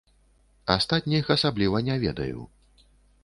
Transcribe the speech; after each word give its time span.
Астатніх 0.75 1.29
асабліва 1.35 1.81
не 1.89 1.97
ведаю. 2.05 2.41